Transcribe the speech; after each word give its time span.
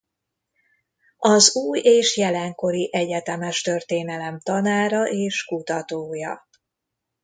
Az 1.17 1.55
új- 1.55 1.79
és 1.79 2.17
jelenkori 2.17 2.89
egyetemes 2.91 3.61
történelem 3.61 4.39
tanára 4.39 5.07
és 5.07 5.43
kutatója. 5.45 6.47